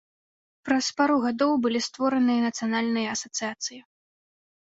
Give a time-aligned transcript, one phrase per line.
[0.67, 3.79] Праз пару гадоў былі створаныя нацыянальныя асацыяцыі.